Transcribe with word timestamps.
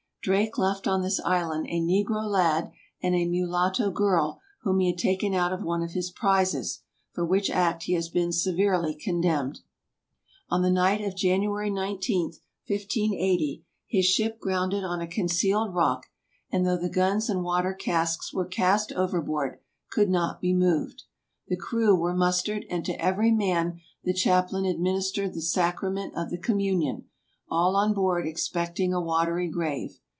Drake 0.23 0.55
left 0.59 0.85
on 0.87 1.01
this 1.01 1.19
island 1.21 1.65
a 1.67 1.81
negro 1.81 2.23
lad 2.29 2.71
and 3.01 3.15
a 3.15 3.25
mulatto 3.25 3.89
girl 3.89 4.39
whom 4.61 4.79
he 4.79 4.85
had 4.91 4.99
taken 4.99 5.33
out 5.33 5.51
of 5.51 5.63
one 5.63 5.81
of 5.81 5.93
his 5.93 6.11
prizes, 6.11 6.83
for 7.11 7.25
which 7.25 7.49
act 7.49 7.85
he 7.85 7.93
has 7.93 8.07
been 8.07 8.31
severely 8.31 8.93
condemned. 8.93 9.61
On 10.47 10.61
the 10.61 10.69
night 10.69 11.01
of 11.01 11.15
January 11.15 11.71
19, 11.71 12.33
1580, 12.67 13.65
his 13.87 14.05
ship 14.05 14.39
grounded 14.39 14.83
on 14.83 15.01
a 15.01 15.07
concealed 15.07 15.73
rock, 15.73 16.05
and 16.51 16.67
though 16.67 16.77
the 16.77 16.87
guns 16.87 17.27
and 17.27 17.41
water 17.41 17.73
casks 17.73 18.31
were 18.31 18.45
cast 18.45 18.91
overboard 18.91 19.57
could 19.89 20.11
not 20.11 20.39
be 20.39 20.53
moved. 20.53 21.01
The 21.47 21.57
crew 21.57 21.95
were 21.95 22.13
mus 22.13 22.43
tered, 22.43 22.67
and 22.69 22.85
to 22.85 22.93
every 23.03 23.31
man 23.31 23.81
the 24.03 24.13
chaplain 24.13 24.65
administered 24.65 25.33
the 25.33 25.41
sacra 25.41 25.89
ment 25.89 26.13
of 26.15 26.29
the 26.29 26.37
communion, 26.37 27.05
all 27.49 27.75
on 27.75 27.95
board 27.95 28.27
expecting 28.27 28.93
a 28.93 29.01
watery 29.01 29.47
grave. 29.47 29.97